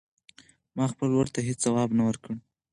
ما 0.75 0.85
خپل 0.93 1.07
ورور 1.11 1.27
ته 1.35 1.39
هېڅ 1.47 1.57
ځواب 1.65 1.89
ورنه 1.91 2.15
کړ. 2.21 2.31